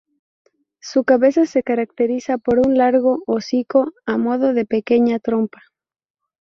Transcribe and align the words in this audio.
Su 0.79 1.03
cabeza 1.03 1.45
se 1.45 1.61
caracteriza 1.61 2.39
por 2.39 2.57
un 2.65 2.75
largo 2.75 3.21
hocico 3.27 3.93
a 4.07 4.17
modo 4.17 4.55
de 4.55 4.65
pequeña 4.65 5.19
trompa. 5.19 5.61